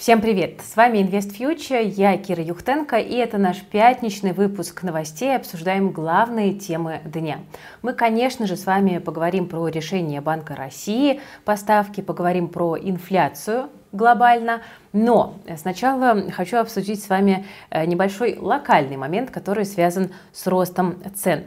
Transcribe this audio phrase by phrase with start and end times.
[0.00, 0.62] Всем привет!
[0.62, 5.36] С вами Invest Future, я Кира Юхтенко, и это наш пятничный выпуск новостей.
[5.36, 7.40] Обсуждаем главные темы дня.
[7.82, 14.62] Мы, конечно же, с вами поговорим про решение Банка России поставки, поговорим про инфляцию глобально,
[14.94, 21.44] но сначала хочу обсудить с вами э, небольшой локальный момент, который связан с ростом цен.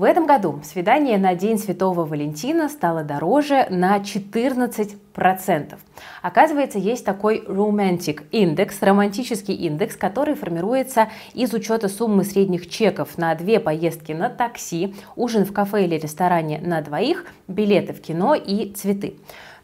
[0.00, 5.78] В этом году свидание на День Святого Валентина стало дороже на 14%.
[6.22, 13.34] Оказывается, есть такой romantic индекс, романтический индекс, который формируется из учета суммы средних чеков на
[13.34, 18.72] две поездки на такси, ужин в кафе или ресторане на двоих, билеты в кино и
[18.72, 19.16] цветы.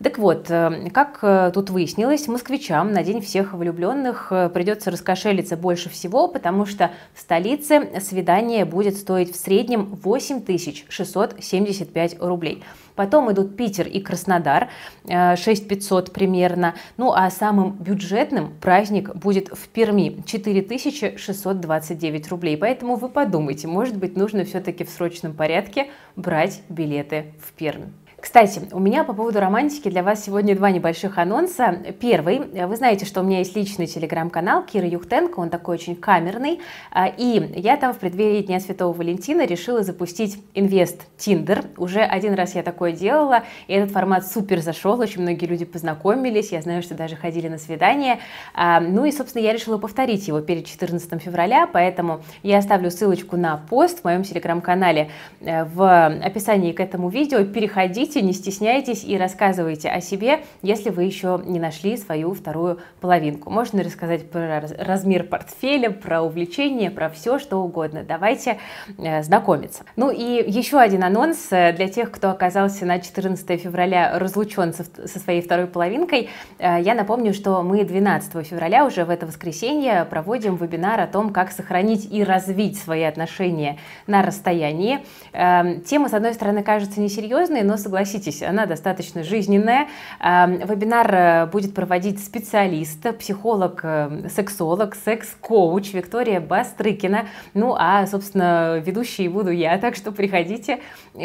[0.03, 5.57] Так вот, э, как э, тут выяснилось, москвичам на День всех влюбленных э, придется раскошелиться
[5.57, 12.63] больше всего, потому что в столице свидание будет стоить в среднем 8675 рублей.
[12.95, 14.69] Потом идут Питер и Краснодар,
[15.07, 16.75] 6500 примерно.
[16.97, 22.57] Ну а самым бюджетным праздник будет в Перми, 4629 рублей.
[22.57, 27.91] Поэтому вы подумайте, может быть нужно все-таки в срочном порядке брать билеты в Пермь.
[28.27, 31.79] Кстати, у меня по поводу романтики для вас сегодня два небольших анонса.
[32.01, 36.59] Первый, вы знаете, что у меня есть личный телеграм-канал Кира Юхтенко, он такой очень камерный,
[36.91, 41.67] а, и я там в преддверии Дня Святого Валентина решила запустить инвест Тиндер.
[41.77, 46.51] Уже один раз я такое делала, и этот формат супер зашел, очень многие люди познакомились,
[46.51, 48.19] я знаю, что даже ходили на свидание.
[48.55, 53.37] А, ну и, собственно, я решила повторить его перед 14 февраля, поэтому я оставлю ссылочку
[53.37, 55.11] на пост в моем телеграм-канале
[55.43, 57.45] э, в описании к этому видео.
[57.45, 62.79] Переходите, Пишите, не стесняйтесь и рассказывайте о себе, если вы еще не нашли свою вторую
[63.03, 63.51] половинку.
[63.51, 68.05] Можно рассказать про размер портфеля, про увлечение, про все, что угодно.
[68.05, 68.59] Давайте
[68.97, 69.85] э, знакомиться.
[69.97, 74.85] Ну и еще один анонс э, для тех, кто оказался на 14 февраля разлучен со,
[75.19, 76.31] своей второй половинкой.
[76.59, 81.35] Э, я напомню, что мы 12 февраля, уже в это воскресенье, проводим вебинар о том,
[81.35, 83.77] как сохранить и развить свои отношения
[84.07, 85.01] на расстоянии.
[85.35, 89.89] Э, тема, с одной стороны, кажется несерьезной, но согласитесь, согласитесь, она достаточно жизненная.
[90.21, 97.27] Вебинар э, будет проводить специалист, психолог, э, сексолог, секс-коуч Виктория Бастрыкина.
[97.55, 100.81] Ну, а, собственно, ведущей буду я, так что приходите,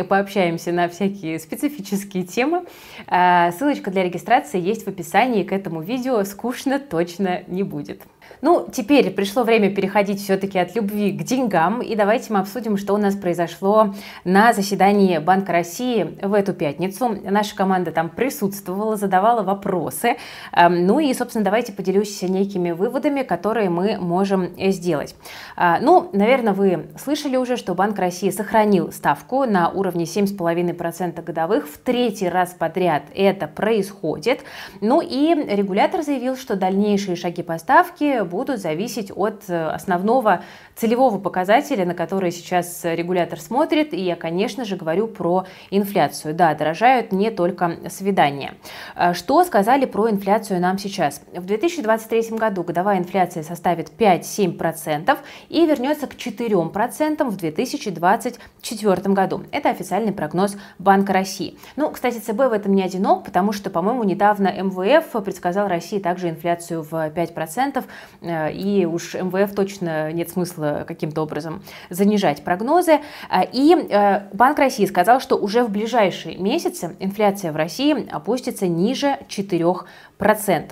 [0.07, 2.63] пообщаемся на всякие специфические темы.
[3.07, 6.23] А, ссылочка для регистрации есть в описании к этому видео.
[6.23, 8.01] Скучно точно не будет.
[8.41, 12.96] Ну, теперь пришло время переходить все-таки от любви к деньгам, и давайте мы обсудим, что
[12.96, 13.94] у нас произошло
[14.24, 17.19] на заседании Банка России в эту пятницу.
[17.24, 20.18] Наша команда там присутствовала, задавала вопросы.
[20.53, 25.16] Эм, ну и, собственно, давайте поделюсь некими выводами, которые мы можем сделать.
[25.56, 31.68] А, ну, наверное, вы слышали уже, что Банк России сохранил ставку на уровне 7,5% годовых.
[31.68, 34.40] В третий раз подряд это происходит.
[34.81, 40.44] Ну и регулятор заявил, что дальнейшие шаги по ставке будут зависеть от э, основного
[40.75, 43.94] целевого показателя, на который сейчас регулятор смотрит.
[43.94, 46.34] И я, конечно же, говорю про инфляцию.
[46.34, 48.53] Да, дорожают не только свидания.
[48.96, 51.22] Э, что сказали про инфляцию нам сейчас?
[51.36, 55.18] В 2023 году годовая инфляция составит 5-7%
[55.50, 59.44] и вернется к 4% в 2024 году.
[59.52, 61.58] Это официальный прогноз Банка России.
[61.75, 66.30] Ну, кстати, ЦБ в этом не одинок, потому что, по-моему, недавно МВФ предсказал России также
[66.30, 67.84] инфляцию в 5%.
[68.21, 72.99] Э, и уж МВФ точно нет смысла каким-то образом занижать прогнозы.
[73.29, 78.67] Э, и э, Банк России сказал, что уже в ближайшие месяцы инфляция в России опустится
[78.67, 80.71] ниже 4%.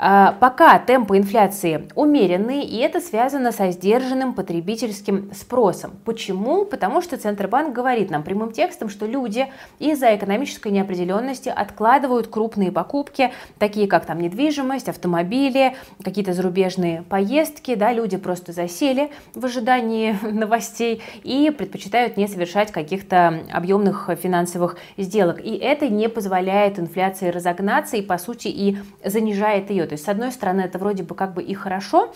[0.00, 5.90] А, пока темпы инфляции умеренные, и это связано со сдержанным потребительским спросом.
[6.04, 6.64] Почему?
[6.64, 9.48] Потому что Центробанк говорит нам прямым текстом, что люди
[9.80, 17.92] из-за экономической неопределенности откладывают крупные покупки, такие как там недвижимость, автомобили, какие-то зарубежные поездки, да,
[17.92, 25.44] люди просто засели в ожидании новостей и предпочитают не совершать каких-то объемных финансовых сделок.
[25.44, 29.87] И это не позволяет инфляции разогнаться и, по сути, и занижает ее.
[29.88, 32.12] То есть, с одной стороны, это вроде бы как бы и хорошо,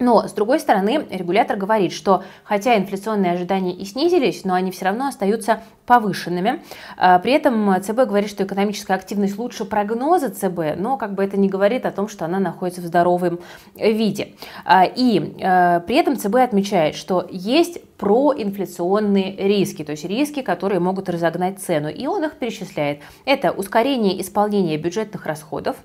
[0.00, 4.84] но, с другой стороны, регулятор говорит, что хотя инфляционные ожидания и снизились, но они все
[4.84, 6.62] равно остаются повышенными.
[6.96, 11.36] А, при этом ЦБ говорит, что экономическая активность лучше прогноза ЦБ, но как бы это
[11.36, 13.40] не говорит о том, что она находится в здоровом
[13.74, 14.34] виде.
[14.64, 20.78] А, и а, при этом ЦБ отмечает, что есть проинфляционные риски, то есть риски, которые
[20.78, 23.00] могут разогнать цену, и он их перечисляет.
[23.24, 25.76] Это ускорение исполнения бюджетных расходов,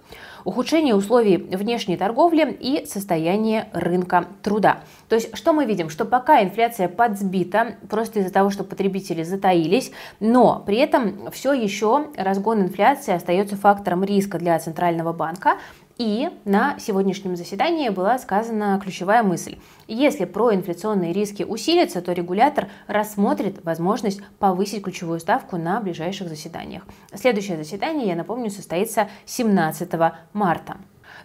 [0.46, 4.82] ухудшение условий внешней торговли и состояние рынка труда.
[5.10, 5.90] То есть что мы видим?
[5.90, 12.08] Что пока инфляция подсбита, просто из-за того, что потребители затаились, но при этом все еще
[12.16, 15.58] разгон инфляции остается фактором риска для Центрального банка,
[15.98, 19.58] И на сегодняшнем заседании была сказана ключевая мысль.
[19.88, 26.84] Если проинфляционные риски усилятся, то регулятор рассмотрит возможность повысить ключевую ставку на ближайших заседаниях.
[27.14, 29.92] Следующее заседание, я напомню, состоится 17
[30.34, 30.78] марта.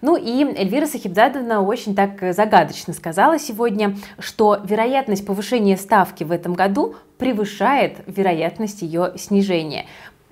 [0.02, 6.52] Ну и Эльвира Сахибзадовна очень так загадочно сказала сегодня, что вероятность повышения ставки в этом
[6.52, 9.86] году превышает вероятность ее снижения.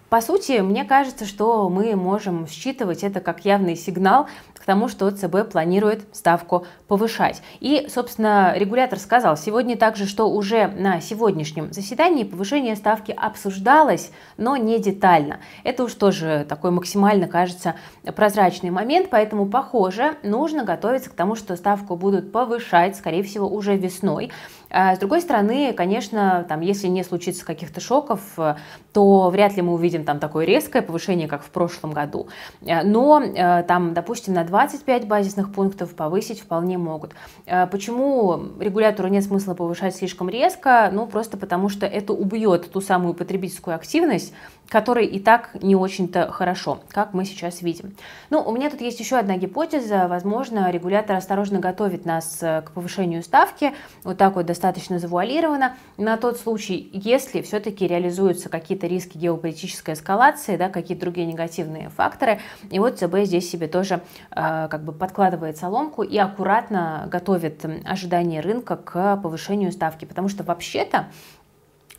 [0.08, 5.10] По сути, мне кажется, что мы можем считывать это как явный сигнал к тому, что
[5.10, 7.42] ЦБ планирует ставку повышать.
[7.58, 14.56] И, собственно, регулятор сказал сегодня также, что уже на сегодняшнем заседании повышение ставки обсуждалось, но
[14.56, 15.40] не детально.
[15.64, 17.74] Это уж тоже такой максимально, кажется,
[18.14, 23.76] прозрачный момент, поэтому, похоже, нужно готовиться к тому, что ставку будут повышать, скорее всего, уже
[23.76, 24.30] весной.
[24.70, 28.56] А с другой стороны, конечно, там, если не случится каких-то шоков, э,
[28.92, 32.28] то вряд ли мы увидим там такое резкое повышение, как в прошлом году.
[32.62, 37.12] Э, но э, там, допустим, на 25 базисных пунктов повысить вполне могут.
[37.70, 40.90] Почему регулятору нет смысла повышать слишком резко?
[40.92, 44.32] Ну, просто потому что это убьет ту самую потребительскую активность,
[44.68, 47.94] которой и так не очень-то хорошо, как мы сейчас видим.
[48.30, 50.08] Ну, у меня тут есть еще одна гипотеза.
[50.08, 53.72] Возможно, регулятор осторожно готовит нас к повышению ставки,
[54.02, 60.56] вот так вот достаточно завуалировано, на тот случай, если все-таки реализуются какие-то риски геополитической эскалации,
[60.56, 62.40] да, какие-то другие негативные факторы.
[62.70, 64.00] И вот ЦБ здесь себе тоже
[64.30, 70.42] э, как бы подкладывает соломку и аккуратно готовит ожидание рынка к повышению ставки, потому что
[70.42, 71.08] вообще-то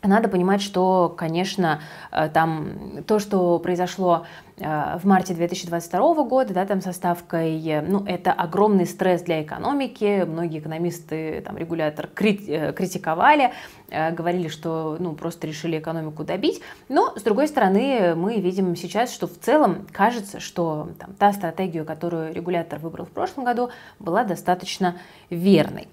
[0.02, 1.80] надо понимать, что, конечно,
[2.10, 4.26] э, там то, что произошло
[4.60, 10.24] в марте 2022 года, да, там со ставкой, э, ну, это огромный стресс для экономики,
[10.26, 13.52] многие экономисты, там, регулятор крит, э, критиковали,
[13.88, 16.60] говорили, что, ну, просто решили экономику добить,
[16.90, 21.84] но, с другой стороны, мы видим сейчас, что в целом кажется, что там, та стратегия,
[21.84, 24.96] которую регулятор выбрал в прошлом году, была достаточно
[25.30, 25.88] верной.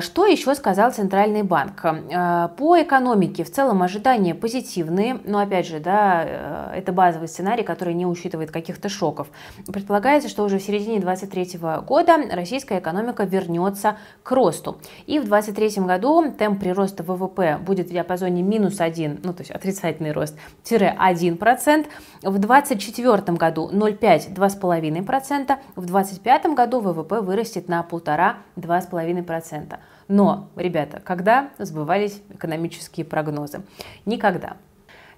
[0.00, 1.80] Что еще сказал Центральный банк?
[1.80, 8.06] По экономике в целом ожидания позитивные, но, опять же, да, это базовый сценарий, который не
[8.06, 9.28] учитывает каких-то шоков.
[9.66, 14.78] Предполагается, что уже в середине 2023 года российская экономика вернется к росту.
[15.06, 19.50] И в 2023 году темп прироста ВВП будет в диапазоне минус 1, ну то есть
[19.50, 21.86] отрицательный рост, тире 1%.
[22.22, 25.58] В 2024 году 0,5-2,5%.
[25.76, 29.78] В 2025 году ВВП вырастет на 1,5-2,5%.
[30.08, 33.60] Но, ребята, когда сбывались экономические прогнозы?
[34.06, 34.56] Никогда.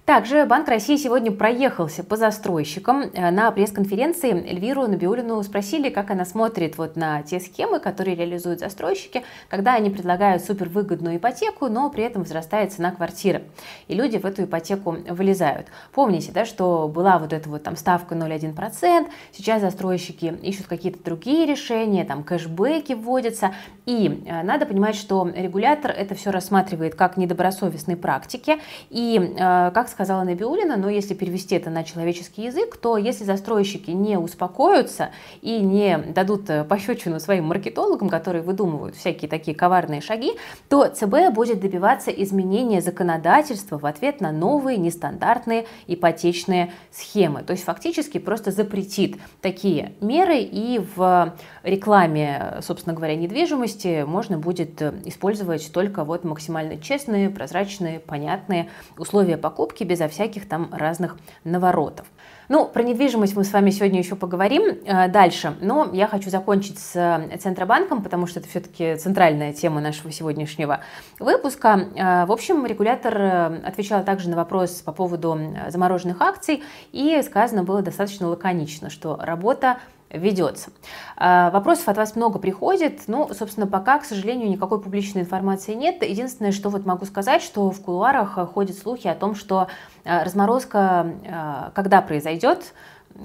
[0.05, 3.11] Также Банк России сегодня проехался по застройщикам.
[3.13, 8.61] Э, на пресс-конференции Эльвиру Набиулину спросили, как она смотрит вот на те схемы, которые реализуют
[8.61, 13.43] застройщики, когда они предлагают супервыгодную ипотеку, но при этом возрастает цена квартиры.
[13.87, 15.67] И люди в эту ипотеку вылезают.
[15.93, 21.45] Помните, да, что была вот эта вот там ставка 0,1%, сейчас застройщики ищут какие-то другие
[21.45, 23.53] решения, там кэшбэки вводятся.
[23.85, 28.57] И э, надо понимать, что регулятор это все рассматривает как недобросовестные практики
[28.89, 33.91] и э, как сказала Набиулина, но если перевести это на человеческий язык, то если застройщики
[33.91, 35.11] не успокоятся
[35.41, 40.33] и не дадут э, пощечину своим маркетологам, которые выдумывают всякие такие коварные шаги,
[40.69, 47.43] то ЦБ будет добиваться изменения законодательства в ответ на новые нестандартные ипотечные схемы.
[47.43, 51.33] То есть фактически просто запретит такие меры и в
[51.63, 59.37] рекламе, собственно говоря, недвижимости можно будет э, использовать только вот максимально честные, прозрачные, понятные условия
[59.37, 62.05] покупки, покупки безо всяких там разных наворотов.
[62.49, 66.79] Ну, про недвижимость мы с вами сегодня еще поговорим э, дальше, но я хочу закончить
[66.79, 70.79] с э, Центробанком, потому что это все-таки центральная тема нашего сегодняшнего
[71.19, 71.87] выпуска.
[71.95, 75.37] Э, в общем, регулятор отвечал также на вопрос по поводу
[75.69, 76.61] замороженных акций,
[76.91, 79.77] и сказано было достаточно лаконично, что работа
[80.11, 80.71] ведется.
[81.17, 86.03] А, вопросов от вас много приходит, ну, собственно, пока, к сожалению, никакой публичной информации нет.
[86.03, 89.67] Единственное, что вот могу сказать, что в кулуарах ходят слухи о том, что
[90.03, 92.73] а, разморозка, а, когда произойдет,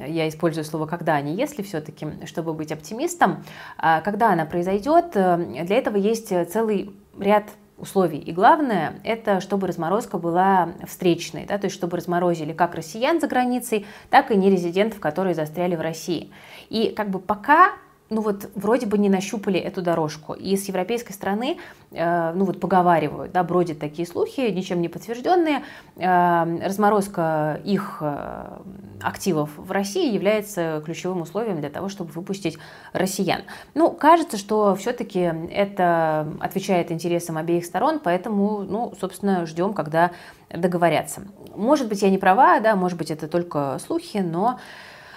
[0.05, 3.45] я использую слово «когда», а не «если» все-таки, чтобы быть оптимистом,
[3.79, 7.45] когда она произойдет, для этого есть целый ряд
[7.79, 8.19] условий.
[8.19, 13.27] И главное, это чтобы разморозка была встречной, да, то есть чтобы разморозили как россиян за
[13.27, 16.31] границей, так и нерезидентов, которые застряли в России.
[16.71, 17.73] И как бы пока
[18.09, 20.33] ну вот вроде бы не нащупали эту дорожку.
[20.33, 21.59] И с европейской стороны,
[21.91, 25.63] э, ну вот поговаривают, да, бродят такие слухи, ничем не подтвержденные.
[25.97, 28.59] Э, разморозка их э,
[29.03, 32.59] активов в России является ключевым условием для того, чтобы выпустить
[32.93, 33.43] россиян.
[33.75, 40.13] Ну, кажется, что все-таки это отвечает интересам обеих сторон, поэтому, ну, собственно, ждем, когда
[40.51, 41.23] договорятся.
[41.57, 44.61] Может быть, я не права, да, может быть, это только слухи, но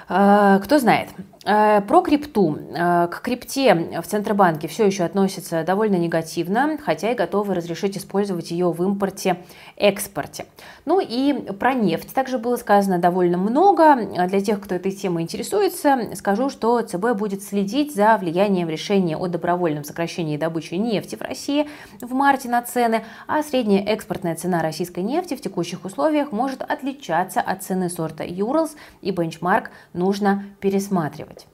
[0.09, 1.09] Кто знает.
[1.45, 2.57] Э, про крипту.
[2.75, 8.51] Э, к крипте в Центробанке все еще относятся довольно негативно, хотя и готовы разрешить использовать
[8.51, 10.45] ее в импорте-экспорте.
[10.85, 13.95] Ну и про нефть также было сказано довольно много.
[14.27, 19.27] Для тех, кто этой темой интересуется, скажу, что ЦБ будет следить за влиянием решения о
[19.27, 21.69] добровольном сокращении добычи нефти в России
[22.01, 27.39] в марте на цены, а средняя экспортная цена российской нефти в текущих условиях может отличаться
[27.39, 31.45] от цены сорта Urals и бенчмарк нужно пересматривать.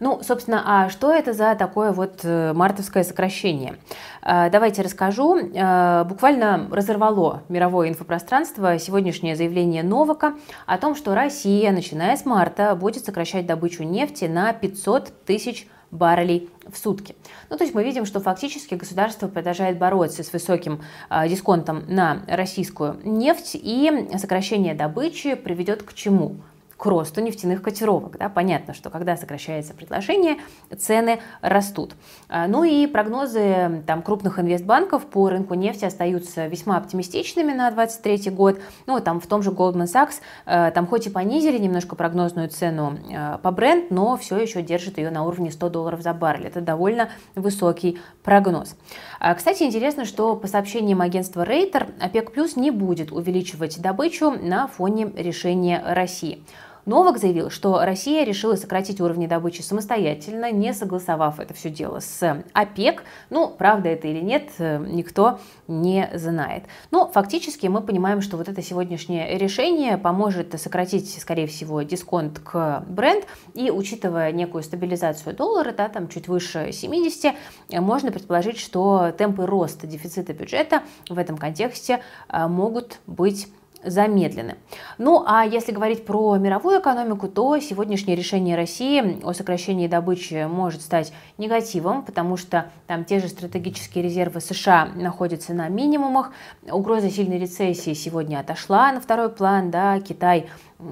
[0.00, 3.76] Ну, собственно, а что это за такое вот э, мартовское сокращение?
[4.22, 5.36] Э, давайте расскажу.
[5.36, 12.74] Э, буквально разорвало мировое инфопространство сегодняшнее заявление Новака о том, что Россия, начиная с марта,
[12.74, 17.14] будет сокращать добычу нефти на 500 тысяч баррелей в сутки.
[17.50, 20.80] Ну, то есть мы видим, что фактически государство продолжает бороться с высоким
[21.10, 26.36] э, дисконтом на российскую нефть, и сокращение добычи приведет к чему?
[26.80, 28.16] К росту нефтяных котировок.
[28.18, 28.30] Да?
[28.30, 30.38] Понятно, что когда сокращается предложение,
[30.78, 31.94] цены растут.
[32.30, 38.30] А, ну и прогнозы там, крупных инвестбанков по рынку нефти остаются весьма оптимистичными на 2023
[38.30, 38.60] год.
[38.86, 42.98] Ну, там в том же Goldman Sachs, э, там хоть и понизили немножко прогнозную цену
[43.10, 46.46] э, по бренд, но все еще держит ее на уровне 100 долларов за баррель.
[46.46, 48.74] Это довольно высокий прогноз.
[49.18, 54.66] А, кстати, интересно, что по сообщениям агентства Рейтер, ОПЕК Плюс не будет увеличивать добычу на
[54.66, 56.42] фоне решения России.
[56.86, 62.44] Новак заявил, что Россия решила сократить уровни добычи самостоятельно, не согласовав это все дело с
[62.52, 63.02] ОПЕК.
[63.30, 66.64] Ну, правда это или нет, никто не знает.
[66.90, 72.84] Но фактически мы понимаем, что вот это сегодняшнее решение поможет сократить, скорее всего, дисконт к
[72.88, 73.24] бренд.
[73.54, 77.34] И учитывая некую стабилизацию доллара, да, там чуть выше 70,
[77.72, 83.48] можно предположить, что темпы роста дефицита бюджета в этом контексте а, могут быть
[83.82, 84.56] замедлены.
[84.98, 90.82] Ну а если говорить про мировую экономику, то сегодняшнее решение России о сокращении добычи может
[90.82, 96.32] стать негативом, потому что там те же стратегические резервы США находятся на минимумах,
[96.70, 100.48] угроза сильной рецессии сегодня отошла на второй план, да, Китай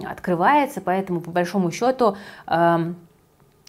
[0.07, 2.16] открывается, поэтому по большому счету
[2.47, 2.95] э,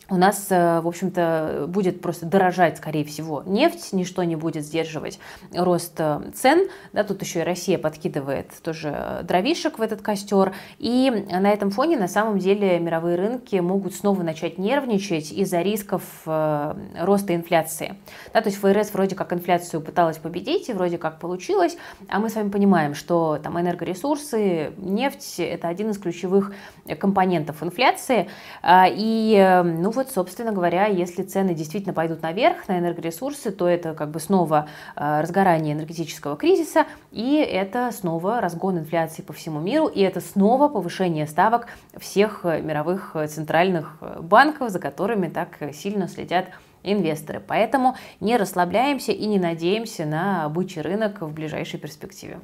[0.10, 5.20] у нас, э, в общем-то, будет просто дорожать, скорее всего, нефть, ничто не будет сдерживать
[5.54, 6.68] рост э, цен.
[6.94, 10.54] Да, тут еще и Россия подкидывает тоже дровишек в этот костер.
[10.80, 16.02] И на этом фоне, на самом деле, мировые рынки могут снова начать нервничать из-за рисков
[16.26, 17.96] э, роста инфляции.
[18.34, 22.30] Да, то есть ФРС вроде как инфляцию пыталась победить, и вроде как получилось, а мы
[22.30, 26.54] с вами понимаем, что там энергоресурсы, нефть– это один из ключевых
[27.00, 28.30] компонентов инфляции.
[28.62, 33.94] А, и, ну, вот, собственно говоря, если цены действительно пойдут наверх на энергоресурсы, то это
[33.94, 39.88] как бы снова э, разгорание энергетического кризиса, и это снова разгон инфляции по всему миру,
[39.88, 46.08] и это снова повышение ставок всех э, мировых э, центральных банков, за которыми так сильно
[46.08, 46.46] следят
[46.82, 47.42] инвесторы.
[47.46, 52.40] Поэтому не расслабляемся и не надеемся на бычий рынок в ближайшей перспективе.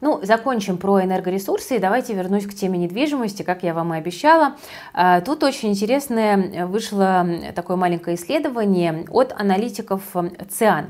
[0.00, 4.56] Ну, закончим про энергоресурсы и давайте вернусь к теме недвижимости, как я вам и обещала.
[4.92, 10.02] А, тут очень интересное вышло такое маленькое исследование от аналитиков
[10.50, 10.86] ЦИАН.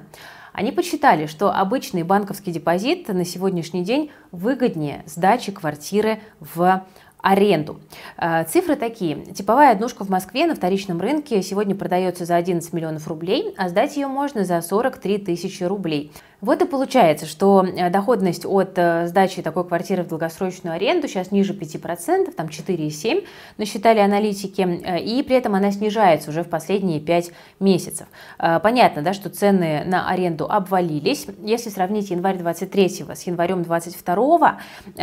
[0.53, 6.83] Они посчитали, что обычный банковский депозит на сегодняшний день выгоднее сдачи квартиры в
[7.21, 7.81] аренду.
[8.17, 9.25] А, цифры такие.
[9.35, 13.97] Типовая однушка в Москве на вторичном рынке сегодня продается за 11 миллионов рублей, а сдать
[13.97, 16.13] ее можно за 43 тысячи рублей.
[16.43, 21.31] Вот и получается, что э, доходность от э, сдачи такой квартиры в долгосрочную аренду сейчас
[21.31, 23.25] ниже 5%, там 4,7%
[23.57, 27.31] насчитали аналитики, э, и при этом она снижается уже в последние 5
[27.61, 28.07] месяцев.
[28.39, 31.27] Понятно, да, что цены на аренду обвалились.
[31.43, 34.59] Если сравнить январь 23 с январем 22,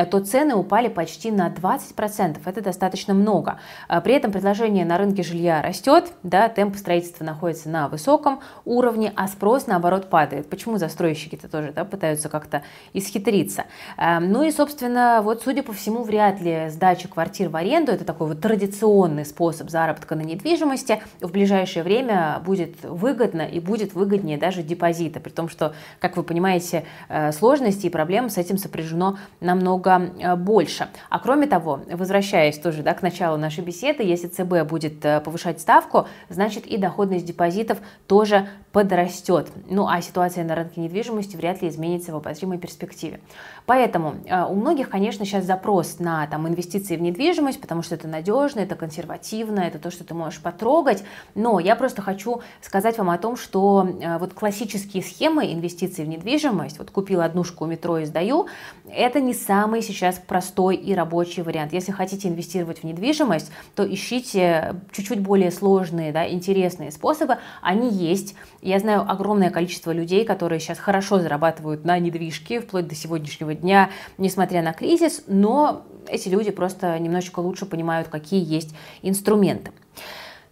[0.10, 2.03] то цены упали почти на 20%.
[2.46, 3.60] Это достаточно много.
[4.04, 9.28] При этом предложение на рынке жилья растет, да, темп строительства находится на высоком уровне, а
[9.28, 10.50] спрос, наоборот, падает.
[10.50, 13.66] Почему застройщики застройщики-то тоже да, пытаются как-то исхитриться.
[13.98, 18.06] Эм, ну и, собственно, вот, судя по всему, вряд ли сдача квартир в аренду, это
[18.06, 24.38] такой вот традиционный способ заработка на недвижимости, в ближайшее время будет выгодно и будет выгоднее
[24.38, 29.18] даже депозита, при том, что, как вы понимаете, э, сложности и проблем с этим сопряжено
[29.40, 30.88] намного э, больше.
[31.10, 35.62] А кроме того, возвращаясь тоже да, к началу нашей беседы, если ЦБ будет э, повышать
[35.62, 39.52] ставку, значит и доходность депозитов тоже подрастет.
[39.70, 43.20] Ну а ситуация на рынке недвижимости вряд ли изменится в обозримой перспективе.
[43.68, 48.08] Поэтому э, у многих, конечно, сейчас запрос на там, инвестиции в недвижимость, потому что это
[48.08, 51.04] надежно, это консервативно, это то, что ты можешь потрогать.
[51.36, 56.08] Но я просто хочу сказать вам о том, что э, вот классические схемы инвестиций в
[56.08, 58.48] недвижимость, вот купил однушку у метро и сдаю,
[58.90, 61.74] это не самый сейчас простой и рабочий вариант.
[61.74, 67.38] Если хотите инвестировать в недвижимость, то ищите чуть-чуть более сложные, да, интересные способы.
[67.62, 68.34] Они есть.
[68.64, 73.90] Я знаю огромное количество людей, которые сейчас хорошо зарабатывают на недвижке, вплоть до сегодняшнего дня,
[74.18, 79.74] несмотря на кризис, но эти люди просто немножечко лучше понимают, какие есть инструменты.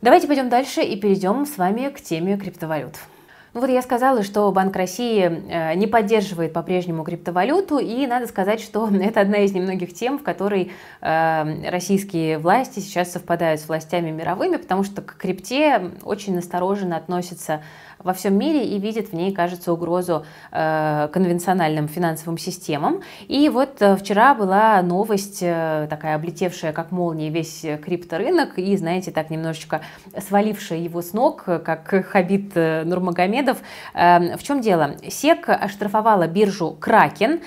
[0.02, 2.96] Давайте пойдем дальше и перейдем с вами к теме криптовалют.
[3.54, 8.62] Ну вот я сказала, что Банк России э, не поддерживает по-прежнему криптовалюту, и надо сказать,
[8.62, 14.10] что это одна из немногих тем, в которой э, российские власти сейчас совпадают с властями
[14.10, 17.62] мировыми, потому что к крипте очень настороженно относятся
[18.04, 23.02] во всем мире и видит в ней, кажется, угрозу э, конвенциональным финансовым системам.
[23.28, 29.12] И вот э, вчера была новость э, такая облетевшая как молния весь крипторынок и, знаете,
[29.12, 29.82] так немножечко
[30.18, 33.60] свалившая его с ног, как Хабит Нурмагомедов.
[33.94, 34.96] Э, в чем дело?
[35.08, 37.42] СЕК оштрафовала биржу Кракен.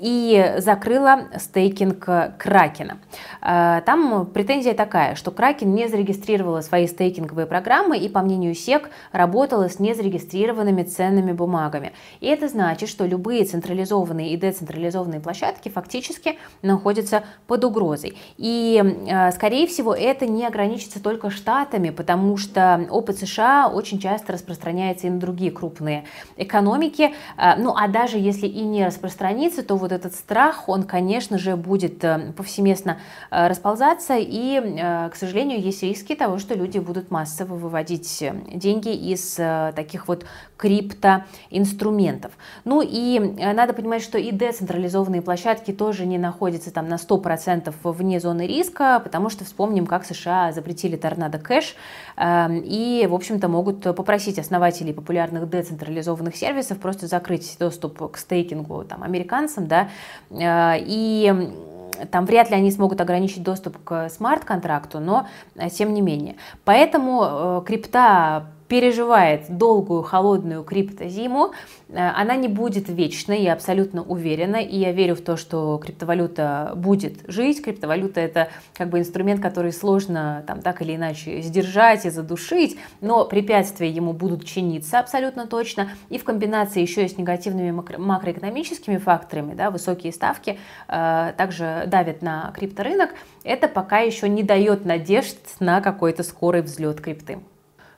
[0.00, 2.98] И закрыла стейкинг Кракена.
[3.42, 8.90] Э, там претензия такая, что Кракен не зарегистрировала свои стейкинговые программы и, по мнению СЕК,
[9.12, 11.92] работала с незарегистрированными ценными бумагами.
[12.20, 18.16] И это значит, что любые централизованные и децентрализованные площадки фактически находятся под угрозой.
[18.36, 24.32] И, э, скорее всего, это не ограничится только штатами, потому что опыт США очень часто
[24.32, 26.04] распространяется и на другие крупные
[26.36, 27.14] экономики.
[27.36, 31.56] Э, ну, а даже если и не распространится, то вот этот страх, он, конечно же,
[31.56, 32.98] будет э, повсеместно
[33.30, 38.94] э, расползаться, и, э, к сожалению, есть риски того, что люди будут массово выводить деньги
[38.94, 39.38] из
[39.74, 40.24] таких вот
[40.56, 42.32] криптоинструментов.
[42.64, 48.18] Ну и надо понимать, что и децентрализованные площадки тоже не находятся там на 100% вне
[48.18, 51.76] зоны риска, потому что вспомним, как США запретили торнадо кэш,
[52.20, 59.02] и, в общем-то, могут попросить основателей популярных децентрализованных сервисов просто закрыть доступ к стейкингу там,
[59.02, 59.77] американцам, да,
[60.30, 61.32] э, и
[62.10, 66.36] там вряд ли они смогут ограничить доступ к смарт-контракту, но э, тем не менее.
[66.64, 71.52] Поэтому э, крипта переживает долгую холодную криптозиму,
[71.88, 76.72] э, она не будет вечной, я абсолютно уверена, и я верю в то, что криптовалюта
[76.76, 77.62] будет жить.
[77.62, 83.24] Криптовалюта это как бы инструмент, который сложно там так или иначе сдержать и задушить, но
[83.24, 89.54] препятствия ему будут чиниться абсолютно точно, и в комбинации еще и с негативными макроэкономическими факторами,
[89.54, 93.10] да, высокие ставки э, также давят на крипторынок,
[93.44, 97.38] это пока еще не дает надежд на какой-то скорый взлет крипты.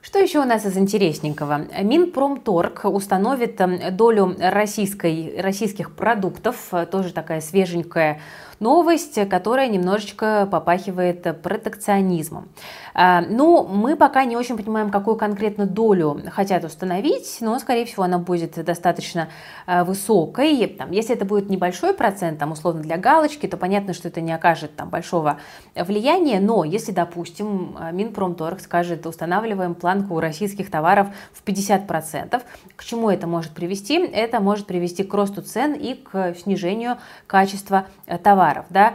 [0.01, 1.67] Что еще у нас из интересненького?
[1.83, 8.19] Минпромторг установит эм, долю российской, российских продуктов, тоже такая свеженькая
[8.59, 12.49] новость, которая немножечко попахивает протекционизмом.
[12.93, 18.03] А, ну, мы пока не очень понимаем, какую конкретно долю хотят установить, но, скорее всего,
[18.03, 19.29] она будет достаточно
[19.65, 20.67] а, высокой.
[20.67, 24.33] Там, если это будет небольшой процент, там, условно для галочки, то понятно, что это не
[24.33, 25.39] окажет там, большого
[25.75, 32.41] влияния, но если, допустим, Минпромторг скажет, устанавливаем планку российских товаров в 50%,
[32.75, 33.97] к чему это может привести?
[33.97, 37.85] Это может привести к росту цен и к снижению качества
[38.23, 38.65] товара товаров.
[38.69, 38.93] Да?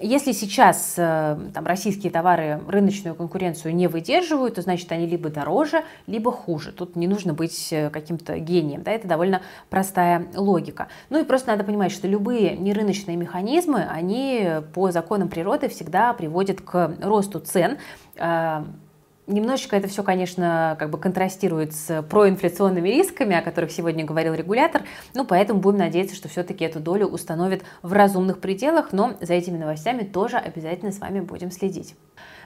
[0.00, 2.60] Если сейчас э, там, российские товары
[2.90, 6.72] рыночную конкуренцию не выдерживают, то значит они либо дороже, либо хуже.
[6.72, 8.82] Тут не нужно быть э, каким-то гением.
[8.82, 8.90] Да?
[8.90, 10.88] Это довольно простая логика.
[11.08, 16.60] Ну и просто надо понимать, что любые нерыночные механизмы, они по законам природы всегда приводят
[16.60, 17.78] к росту цен
[18.16, 18.74] эм,
[19.30, 24.82] Немножечко это все, конечно, как бы контрастирует с проинфляционными рисками, о которых сегодня говорил регулятор,
[25.14, 29.56] ну, поэтому будем надеяться, что все-таки эту долю установят в разумных пределах, но за этими
[29.56, 31.94] новостями тоже обязательно с вами будем следить.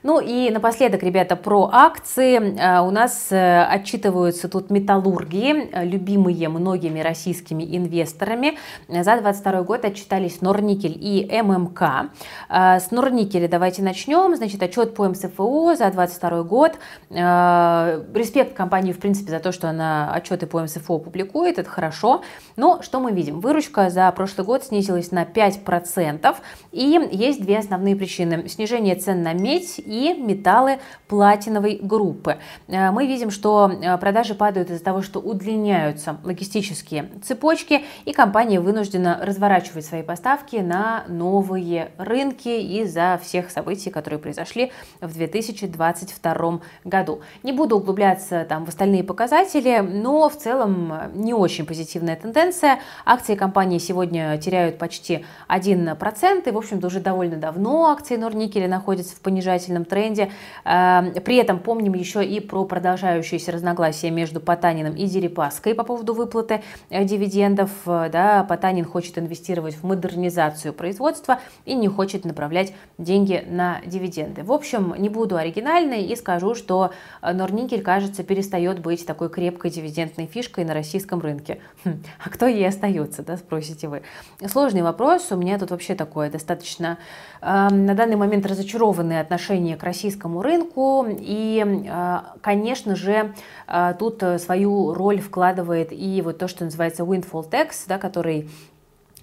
[0.04, 2.36] Ну и напоследок, ребята, про акции.
[2.36, 8.58] Э, у нас э, отчитываются тут металлурги, э, любимые многими российскими инвесторами.
[8.86, 12.10] За 22 год отчитались Норникель и ММК.
[12.50, 14.36] С Норникеля давайте начнем.
[14.36, 16.72] Значит, отчет по МСФО за 22 год.
[17.08, 22.20] Респект компании, в принципе, за то, что она отчеты по МСФО публикует, это хорошо.
[22.56, 23.40] Но что мы видим?
[23.40, 26.36] Выручка за прошлый год снизилась на 5%.
[26.72, 28.46] И есть две основные причины.
[28.48, 32.38] Снижение цен на медь и металлы платиновой группы.
[32.68, 38.60] Э, мы видим, что э, продажи падают из-за того, что удлиняются логистические цепочки, и компания
[38.60, 47.20] вынуждена разворачивать свои поставки на новые рынки из-за всех событий, которые произошли в 2022 году.
[47.42, 52.80] Не буду углубляться там в остальные показатели, но в целом не очень позитивная тенденция.
[53.04, 59.16] Акции компании сегодня теряют почти 1%, и, в общем-то, уже довольно давно акции Норникеля находятся
[59.16, 60.30] в понижательном позитивном тренде.
[60.64, 66.62] При этом помним еще и про продолжающиеся разногласия между Потаниным и Дерипаской по поводу выплаты
[66.90, 67.70] дивидендов.
[67.84, 74.42] Да, Потанин хочет инвестировать в модернизацию производства и не хочет направлять деньги на дивиденды.
[74.42, 76.90] В общем, не буду оригинальной и скажу, что
[77.22, 81.60] Норникель, кажется, перестает быть такой крепкой дивидендной фишкой на российском рынке.
[81.84, 84.02] Хм, а кто ей остается, да, спросите вы.
[84.46, 85.30] Сложный вопрос.
[85.30, 86.98] У меня тут вообще такое достаточно
[87.40, 91.06] э, на данный момент разочарованное отношение к российскому рынку.
[91.08, 93.34] И, э, конечно же,
[93.66, 98.48] э, тут свою роль вкладывает и вот то, что называется windfall tax, да, который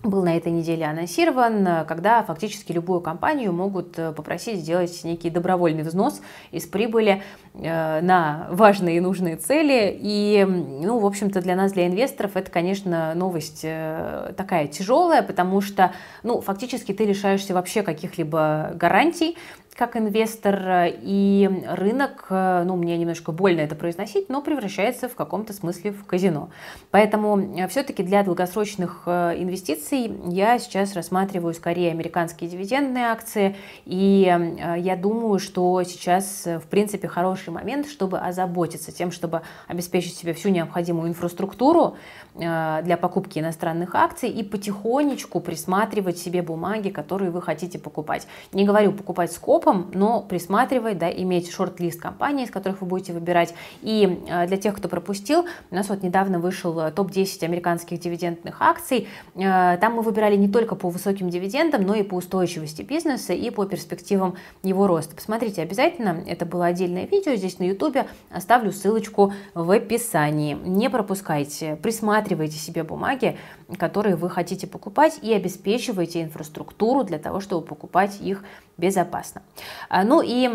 [0.03, 5.84] был на этой неделе анонсирован, когда фактически любую компанию могут э, попросить сделать некий добровольный
[5.84, 7.21] взнос из прибыли
[7.53, 9.95] э, на важные и нужные цели.
[9.99, 15.62] И, ну, в общем-то, для нас, для инвесторов, это, конечно, новость э, такая тяжелая, потому
[15.62, 19.38] что, ну, фактически ты лишаешься вообще каких-либо гарантий,
[19.75, 25.91] как инвестор, и рынок, ну, мне немножко больно это произносить, но превращается в каком-то смысле
[25.91, 26.49] в казино.
[26.91, 33.55] Поэтому э, все-таки для долгосрочных э, инвестиций я сейчас рассматриваю скорее американские дивидендные акции,
[33.86, 40.15] и э, я думаю, что сейчас, в принципе, хороший момент, чтобы озаботиться тем, чтобы обеспечить
[40.15, 41.95] себе всю необходимую инфраструктуру
[42.34, 48.25] для покупки иностранных акций и потихонечку присматривать себе бумаги, которые вы хотите покупать.
[48.53, 53.13] Не говорю покупать скоп, скопом, но присматривать, да, иметь шорт-лист компаний, из которых вы будете
[53.13, 53.54] выбирать.
[53.82, 58.62] И э, для тех, кто пропустил, у нас вот недавно вышел э, топ-10 американских дивидендных
[58.62, 59.08] акций.
[59.36, 63.50] Э, там мы выбирали не только по высоким дивидендам, но и по устойчивости бизнеса и
[63.50, 65.15] по перспективам его роста.
[65.15, 67.97] Посмотрите обязательно, это было отдельное видео здесь на YouTube,
[68.32, 70.58] оставлю ссылочку в описании.
[70.63, 73.38] Не пропускайте, присматривайте себе бумаги,
[73.78, 78.43] которые вы хотите покупать и обеспечивайте инфраструктуру для того, чтобы покупать их
[78.78, 79.41] безопасно.
[79.89, 80.49] А, ну и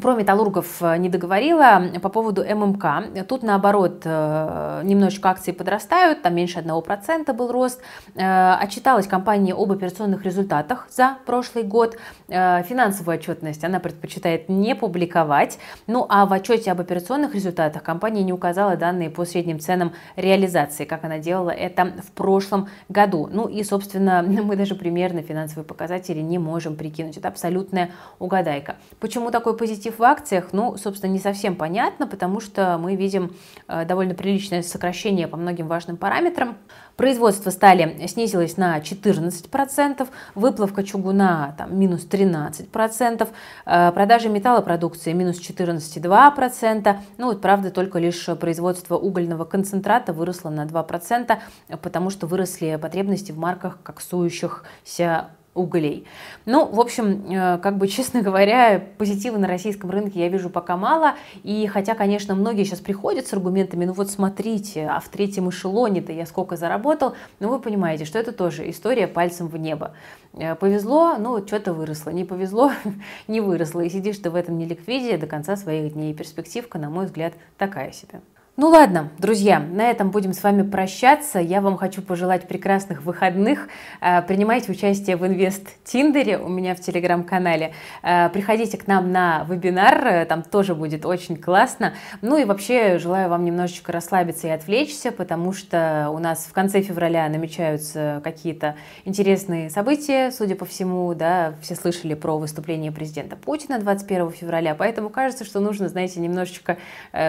[0.00, 3.26] про металлургов э, не договорила по поводу ММК.
[3.28, 7.80] Тут наоборот э, немножечко акции подрастают, там меньше 1% был рост.
[8.14, 11.98] Э, отчиталась компания об операционных результатах за прошлый год.
[12.28, 15.58] Финансовую отчетность она предпочитает не публиковать.
[15.86, 20.84] Ну а в отчете об операционных результатах компания не указала данные по средним ценам реализации,
[20.84, 23.28] как она делала это в прошлом году.
[23.30, 27.18] Ну и, собственно, мы даже примерно финансовые показатели не можем прикинуть.
[27.18, 28.76] Это абсолютная угадайка.
[28.98, 29.81] Почему такой позитив?
[29.82, 33.32] Позитив в акциях, ну, собственно, не совсем понятно, потому что мы видим
[33.68, 36.56] э, довольно приличное сокращение по многим важным параметрам.
[36.96, 43.28] Производство стали снизилось на 14%, выплавка чугуна там, минус 13%,
[43.66, 46.96] э, продажи металлопродукции минус 14,2%.
[47.18, 51.38] Ну вот, правда, только лишь производство угольного концентрата выросло на 2%,
[51.80, 56.06] потому что выросли потребности в марках коксующихся углей.
[56.46, 60.76] Ну, в общем, э, как бы, честно говоря, позитива на российском рынке я вижу пока
[60.76, 61.14] мало.
[61.42, 66.12] И хотя, конечно, многие сейчас приходят с аргументами, ну вот смотрите, а в третьем эшелоне-то
[66.12, 69.92] я сколько заработал, но вы понимаете, что это тоже история пальцем в небо.
[70.32, 72.10] Э, повезло, ну, что-то выросло.
[72.10, 72.72] Не повезло,
[73.28, 73.80] не выросло.
[73.80, 76.14] И сидишь ты в этом неликвиде до конца своих дней.
[76.14, 78.20] Перспективка, на мой взгляд, такая себе.
[78.58, 81.38] Ну ладно, друзья, на этом будем с вами прощаться.
[81.38, 83.68] Я вам хочу пожелать прекрасных выходных.
[84.02, 87.72] Э, принимайте участие в Инвест Тиндере у меня в телеграм-канале.
[88.02, 91.94] Э, приходите к нам на вебинар, э, там тоже будет очень классно.
[92.20, 96.82] Ну и вообще желаю вам немножечко расслабиться и отвлечься, потому что у нас в конце
[96.82, 103.78] февраля намечаются какие-то интересные события, судя по всему, да, все слышали про выступление президента Путина
[103.78, 106.76] 21 февраля, поэтому кажется, что нужно, знаете, немножечко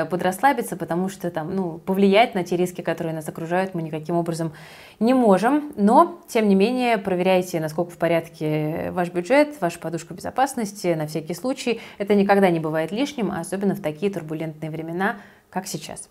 [0.09, 4.15] подрасслабиться, потому что что там, ну, повлиять на те риски, которые нас окружают, мы никаким
[4.15, 4.51] образом
[4.99, 5.71] не можем.
[5.75, 11.33] Но, тем не менее, проверяйте, насколько в порядке ваш бюджет, ваша подушка безопасности на всякий
[11.33, 11.79] случай.
[11.97, 15.17] Это никогда не бывает лишним, особенно в такие турбулентные времена,
[15.49, 16.09] как сейчас.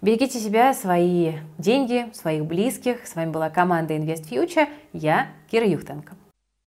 [0.00, 3.06] Берегите себя, свои деньги, своих близких.
[3.06, 4.68] С вами была команда Invest Future.
[4.92, 6.14] Я Кира Юхтенко.